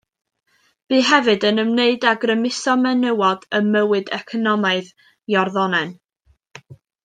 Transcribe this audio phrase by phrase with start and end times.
[0.93, 4.93] Bu hefyd yn ymwneud â grymuso menywod ym mywyd economaidd
[5.37, 5.97] Iorddonen.